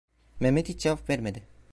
Mehmet 0.39 0.69
hiç 0.69 0.81
cevap 0.81 1.09
vermedi. 1.09 1.47